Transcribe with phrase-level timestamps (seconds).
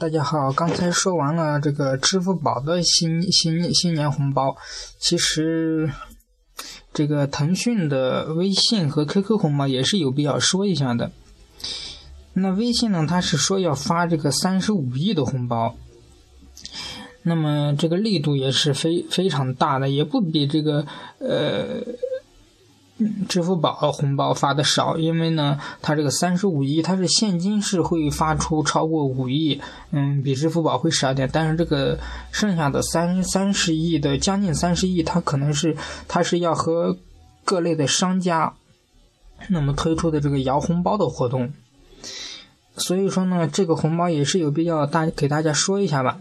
[0.00, 0.50] 大家好。
[0.50, 4.56] 刚才说完了这个支付宝的新新新年红包，
[4.98, 5.90] 其实
[6.94, 11.12] 这个腾讯的微信和 QQ 红包也是有必要说一下的。
[12.32, 15.76] 那微信呢，它是说要发这个三十五亿的红包，
[17.22, 20.86] 那么这个力度也是非非常大的，也不比这个
[21.18, 21.82] 呃。
[23.28, 31.28] 支付宝红包发的少，因为呢，它这个三十五亿，它是现金是会发出超过五亿，嗯，比支付宝会少点。
[31.32, 31.98] 但是这个
[32.30, 35.76] 剩下的三三十亿的将近三十亿，它可能是
[36.08, 36.96] 它是要和
[37.44, 38.54] 各类的商家
[39.48, 41.52] 那么推出的这个摇红包的活动。
[42.76, 46.20] 所以说呢，这个红包也是有必要大给大家说一下吧。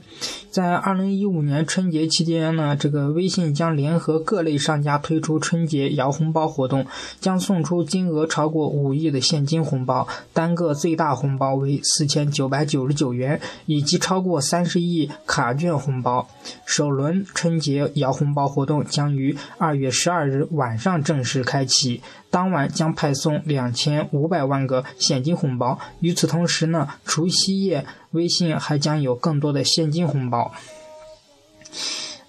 [0.52, 6.88] 在二零一五年春节期间呢，这个微信将联合各类商家推出春节摇红包活动，
[7.20, 16.27] 将送出金额超过五亿的现金红包，单个最大红包为四千九百九十九元，以及超过三十亿卡券红包。
[16.65, 22.02] 首轮春节摇红包活动将于二月十二日晚上正式开启。
[22.31, 25.79] 当晚将派送两千五百万个现金红包。
[25.99, 30.52] 与此同时呢，除夕夜微信还将有更多的现金红包。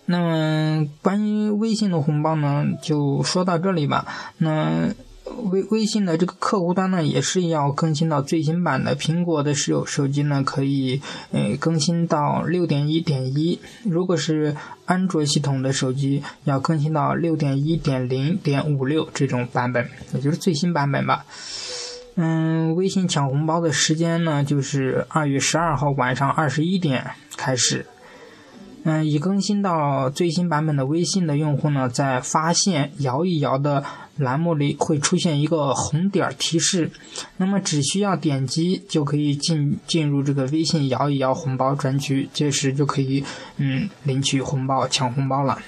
[0.06, 4.06] 那么关于微信的红包呢，就说到这里吧。
[4.39, 4.95] 那。
[5.45, 8.97] 微微信的这个客户端呢，也是要更新到最新版的。
[8.97, 21.25] 苹果的手手机呢，可以呃更新到六点一点一；如果是安卓系统的手机，要更新到六点一点零点五六这种版本，也就是最新版本吧。
[22.23, 27.87] 嗯，微信抢红包的时间呢，就是二月十二号晚上二十一点开始。
[28.85, 33.83] 嗯，已更新到最新版本的微信的用户呢，在发现摇一摇的
[34.19, 36.91] 栏目里会出现一个红点提示，
[37.39, 43.25] 那么只需要点击就可以进进入这个微信摇一摇红包专区，届时就可以
[43.57, 45.59] 嗯领取红包抢红包了。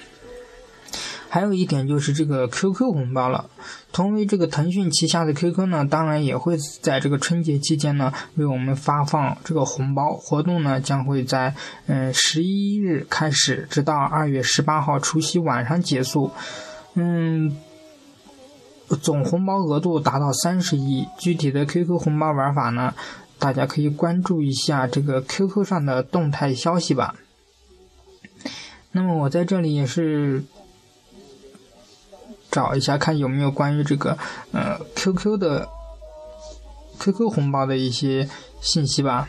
[1.33, 3.49] 还有一点就是这个 QQ 红包了。
[3.91, 10.13] 同为这个腾讯旗下的 QQ 呢，当然也会在这个春节期间呢为我们发放这个红包。
[10.13, 11.55] 活动呢将会在
[11.87, 16.29] 嗯十一日开始，直到二月十八号除夕晚上结束。
[16.93, 17.57] 嗯，
[19.01, 21.07] 总红包额度达到三十亿。
[21.17, 22.93] 具体的 QQ 红包玩法呢，
[23.39, 27.15] 大家可以关注一下这个 QQ 上的动态消息吧。
[28.91, 30.43] 那么我在这里也是。
[32.53, 34.15] 找一下看有没有关于这个
[34.51, 35.67] 呃 QQ 的
[36.99, 38.29] QQ 红包的一些
[38.61, 39.27] 信息吧。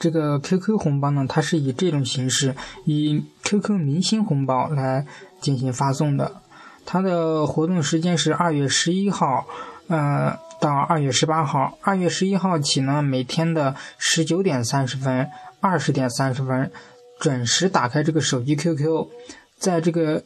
[0.00, 5.06] 这个 QQ 红包呢，它是以这种形式，以 QQ 明星红包来
[5.40, 6.42] 进行发送的。
[6.84, 9.46] 它的活动时间是二月十一号，
[9.86, 11.78] 呃，到二月十八号。
[11.82, 15.28] 二月十一号起呢，每天的十九点三十分、
[15.60, 16.70] 二十点三十分。
[17.18, 19.06] 准时打开这个手机 QQ，
[19.58, 20.22] 在这个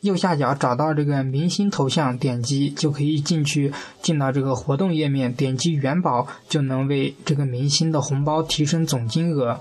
[0.00, 3.72] 右下角找到这个明星头像，点击就可以进去，
[4.02, 9.60] 进到这个活动页面，点击元宝就能为这个明星的红包提升总金额。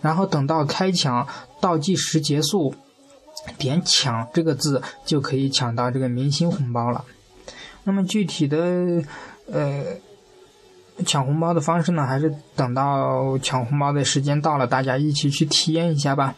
[0.00, 1.28] 然后等到开抢
[1.60, 2.74] 倒计时结束，
[3.58, 7.04] 点抢这个字就可以抢到这个明星红包了。
[7.84, 9.04] 那么具体的，
[9.52, 9.84] 呃。
[11.04, 16.34] 抢红包的方式呢，还是等到抢红包的时间到了，大家一起去体验一下吧。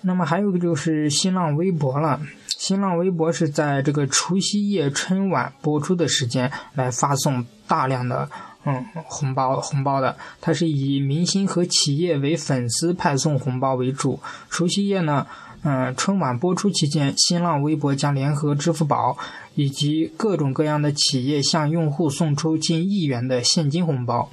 [0.00, 2.20] 那么还有个就是新浪微博了，
[2.58, 8.28] 新浪微博是在这个除夕夜春晚播出的时间来发送大量的
[8.64, 14.20] 嗯红包红包的，它是以明星和企业为粉丝派送红包为主。
[14.48, 15.26] 除夕夜呢。
[15.64, 19.16] 嗯，春晚播出期间，新浪微博将联合支付宝
[19.54, 24.28] 以及各种各样的企业向用户送出近亿元的现金红包。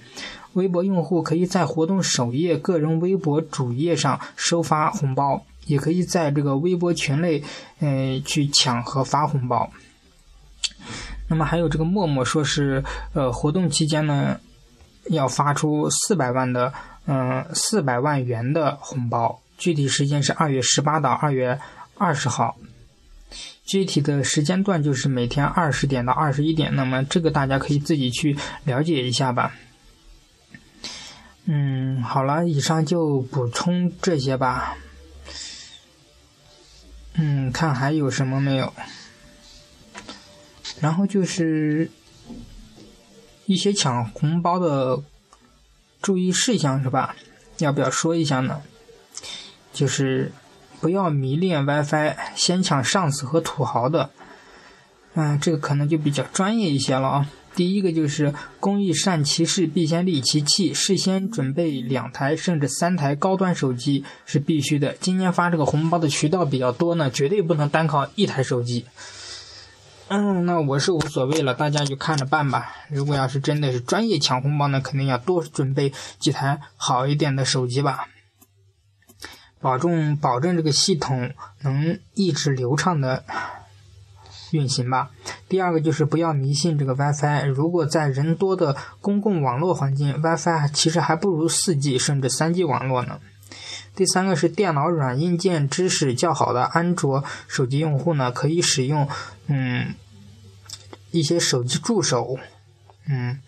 [0.53, 7.44] 微博用户可以在活动首页个人微博主页上收发红包，也可以在这个微博群内，
[7.80, 9.69] 嗯，去抢和发红包。
[11.27, 12.83] 那么还有这个陌陌说是，
[13.13, 14.39] 呃，活动期间呢，
[15.12, 16.74] 要发出四百万的，
[17.06, 19.39] 嗯，四百万元的红包。
[19.59, 21.59] 具体时间是二月十八到二月
[21.97, 22.57] 二十号，
[23.65, 26.73] 具体的时间段就是每天二十点到二十一点。
[26.75, 29.53] 那么这个大家可以自己去了解一下吧。
[31.45, 34.77] 嗯，好了，以上就补充这些吧。
[37.15, 38.73] 嗯，看还有什么没有？
[40.79, 41.91] 然后就是
[43.45, 45.03] 一些抢红包的
[46.01, 47.15] 注意事项是吧？
[47.57, 48.61] 要不要说一下呢？
[49.80, 50.30] 就是
[50.81, 54.10] 不要迷恋 WiFi，先抢上司和土豪的。
[55.14, 57.30] 嗯，这个可能就比较专业一些了啊。
[57.56, 60.74] 第一个就是工欲善其事，必先利其器。
[60.74, 64.98] 事先准备两台甚至三台高端手机是必须的。
[65.00, 68.86] 今年发这个红包的渠道比较多呢，绝对不能单靠一台手机。
[70.10, 72.76] 嗯，那我是无所谓了，大家就看着办吧。
[72.90, 78.10] 如果要是真的是专业抢红包呢，肯定要多准备几台好一点的手机吧，
[79.61, 83.23] 保证保证这个系统能一直流畅的
[84.51, 85.11] 运行吧。
[85.47, 93.19] 第二个就是不要迷信这个 WiFi，如果在人多的公共网络环境，WiFi 其实还不如 4G 甚至 3G 网络呢。
[93.95, 99.09] 第三个是电脑软硬件知识较好的安卓手机用户呢，可以使用。
[99.47, 99.95] 嗯，
[101.11, 102.38] 一些手机助手，
[103.07, 103.41] 嗯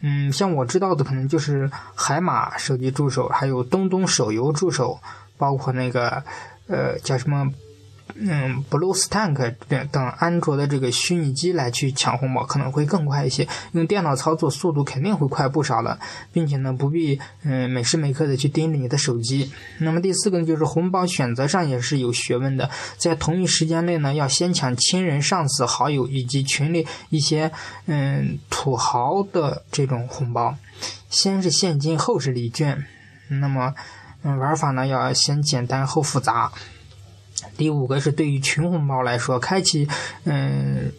[0.00, 5.00] 嗯，像我知道的可能就是海马手机助手，还有东东手游助手，
[5.36, 6.22] 包括那个
[6.68, 7.50] 呃叫什么。
[8.18, 9.56] 嗯，BlueStack
[9.90, 15.98] 等安卓的这个虚拟机来去抢红包可能会更快一些，用电脑操作速度肯定会快不少了，
[16.32, 19.50] 并且呢不必嗯每时每刻的去盯着你的手机。
[19.80, 27.50] 那么第四个呢就是红包选择上也是有学问的，在同一时间内呢要先抢亲人、上司、好友以及群里一些
[27.86, 30.56] 嗯土豪的这种红包，
[31.10, 32.86] 先是现金后是礼券。
[33.28, 33.74] 那么
[34.26, 36.50] 嗯玩法呢要先简单后复杂。
[37.56, 39.86] 第五个是对于群红包来说，开启
[40.24, 40.90] 嗯，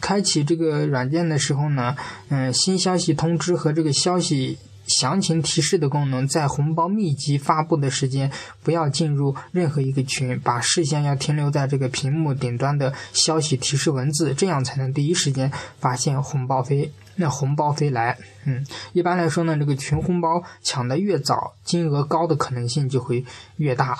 [0.00, 1.96] 开启这个软件的时候呢，
[2.28, 8.30] 嗯，新消息通知和这个消息详情提示的功能，在红包密集发布的时间，
[8.62, 18.18] 不要进入任何一个群，把视线要停留在这个屏幕顶端的消息提示文字，这样才能第一时间发现红包飞，那红包飞来。
[18.44, 23.24] 嗯，一般来说呢，这个群红包抢的越早，金额高的可能性就会
[23.56, 23.96] 越大。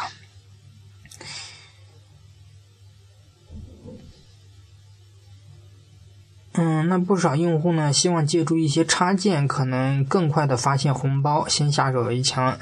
[6.54, 12.58] 嗯，那不少用户呢，希望借助一些插件，可能更快的发现红包，先下手为强。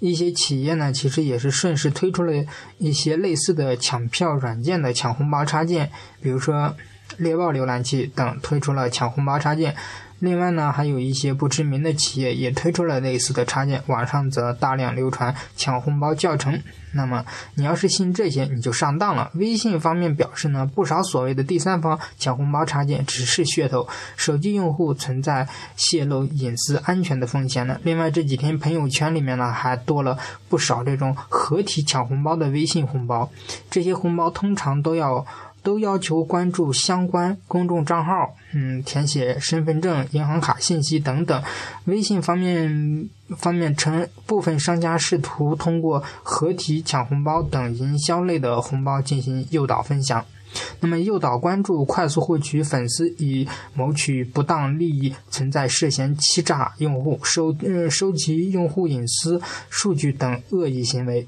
[0.00, 2.32] 一些企业呢，其实也是顺势推出了
[2.78, 6.74] 一些类似的抢票软件的抢红包插件，比如说
[7.18, 9.74] 猎豹浏览器等推出了抢红包插件。
[10.20, 16.62] 另外呢，还有一些不知名的企业也推出了类似的插件，网上则大量流传抢红包教程。
[16.92, 17.24] 那么
[17.56, 19.32] 你要是信这些，你就上当了。
[19.34, 27.80] 微信方面表示呢，不少所谓的第三方抢红包插件只是噱头，手机用户存在泄露隐私安全的风险呢。
[27.82, 30.16] 另外这几天朋友圈里面呢，还多了
[30.48, 33.28] 不少这种合体抢红包的微信红包，
[33.68, 35.26] 这些红包通常都要。
[35.62, 41.42] 都要求关注相关公众账号，嗯，填写身份证、银行卡信息等等。
[41.84, 50.24] 微信方面方面称，部分商家试图通过合体抢红包等营销类的红包进行诱导分享，
[50.80, 61.26] 那么诱导关注、快速获取粉丝以谋取不当利益，存在涉嫌欺诈用户、收呃收集用户隐私数据等恶意行为。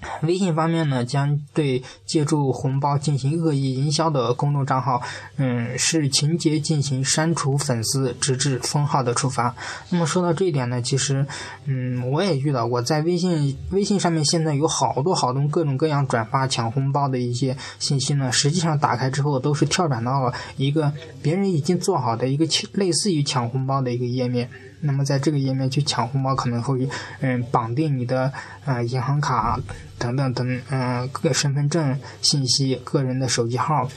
[0.22, 5.02] 微信方面呢，将对借助红包进行恶意营销的公众账号，
[5.36, 9.54] 嗯，视情节进行删除粉丝，直至封号的处罚。
[9.90, 11.26] 那么说到这一点呢，其实，
[11.66, 20.92] 嗯，我也遇到过，在微信微信上面现在有好多好多各种各样转发抢红包的一些信息呢，实际上打开之后都是跳转到了一个
[21.22, 24.48] 别人已经做好的一个类似于抢红包的一个页面。
[24.80, 26.88] 那么在这个页面去抢红包，可能会
[27.20, 28.32] 嗯绑定你的
[28.64, 29.60] 呃银行卡
[29.98, 33.88] 等等等嗯个身份证信息、个人的手机号、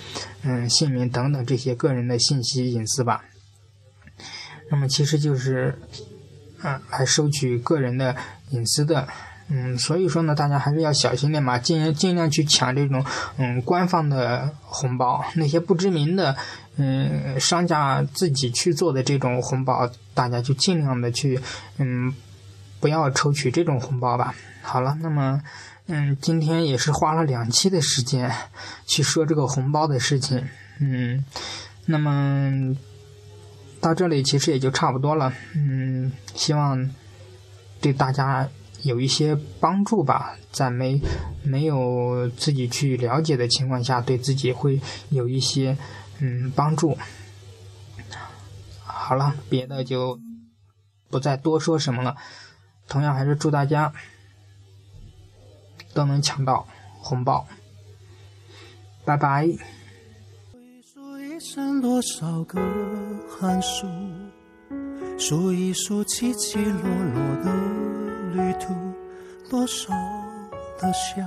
[0.44, 3.24] 嗯姓名等等这些个人的信息隐私吧。
[4.70, 5.80] 那么其实就是
[6.64, 8.16] 嗯来收取个人的
[8.50, 9.08] 隐私的。
[9.56, 13.06] 嗯，所以说呢，大家还是要小心点嘛，尽尽量去抢这种
[13.38, 16.36] 嗯官方的红包，那些不知名的
[16.78, 21.40] 嗯商家自己去做的这种红包，大家就尽量的去
[21.78, 22.12] 嗯
[22.80, 24.34] 不要抽取这种红包吧。
[24.64, 25.40] 好了，那么
[25.86, 28.32] 嗯今天也是花了两期的时间
[28.88, 30.44] 去说这个红包的事情，
[30.80, 31.24] 嗯，
[31.86, 32.76] 那么
[33.80, 36.90] 到这里其实也就差不多了，嗯，希望
[37.80, 38.50] 对大家。
[38.84, 41.02] 有一些帮助吧，在没
[41.44, 45.78] 没有自己去了解的情况下，对自己会有一些
[46.20, 46.98] 嗯帮助。
[48.84, 50.20] 好了，别的就
[51.10, 52.16] 不再多说什么了。
[52.88, 53.92] 同样还是祝大家
[55.94, 56.68] 都能抢到
[57.00, 57.48] 红包，
[59.06, 59.48] 拜拜。
[65.18, 68.03] 数一数起起落落的。
[69.54, 69.94] 多少
[70.80, 71.22] 的笑，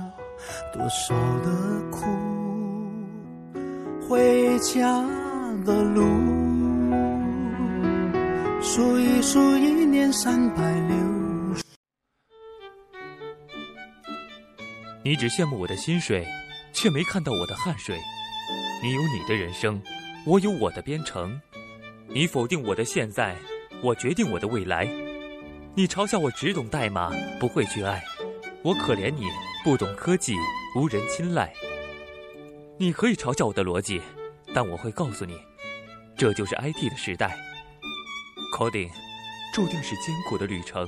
[0.73, 1.49] 多少的
[1.89, 2.03] 苦，
[4.01, 5.01] 回家
[5.65, 6.03] 的路。
[8.61, 10.97] 数一数一年三百六。
[15.05, 16.27] 你只羡慕我的薪水，
[16.73, 17.97] 却没看到我的汗水。
[18.83, 19.81] 你有你的人生，
[20.25, 21.39] 我有我的编程。
[22.09, 23.37] 你否定我的现在，
[23.81, 24.85] 我决定我的未来。
[25.75, 28.03] 你嘲笑我只懂代码，不会去爱。
[28.63, 29.27] 我可怜你
[29.63, 30.33] 不懂科技，
[30.75, 31.53] 无人青睐。
[32.77, 34.01] 你可以嘲笑我的逻辑，
[34.53, 35.39] 但我会告诉你，
[36.17, 37.37] 这就是 IT 的时代。
[38.55, 38.89] Coding
[39.53, 40.87] 注定是艰苦的旅程，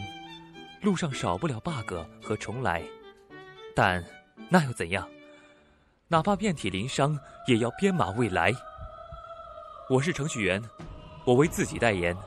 [0.82, 2.84] 路上少不了 bug 和重来。
[3.76, 4.04] 但
[4.50, 5.08] 那又怎样？
[6.08, 8.52] 哪怕遍体鳞伤，也要编码未来。
[9.90, 10.62] 我是程序员，
[11.24, 12.18] 我为自己代言。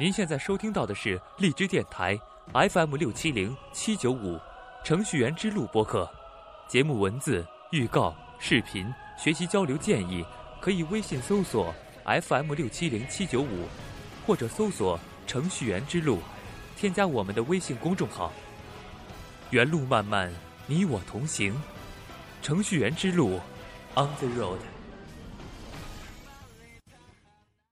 [0.00, 2.18] 您现在收听到的是荔枝电台
[2.54, 4.40] FM 六七零七九五
[4.82, 6.08] 程序员之路播客。
[6.66, 10.24] 节目文字、预告、视频、学习交流建议，
[10.58, 11.74] 可以微信搜索
[12.04, 13.68] FM 六七零七九五，
[14.26, 16.20] 或者搜索程序员之路，
[16.74, 18.32] 添加我们的微信公众号。
[19.50, 20.32] 原路漫漫，
[20.66, 21.54] 你我同行。
[22.40, 23.38] 程序员之路
[23.94, 24.77] ，On the road。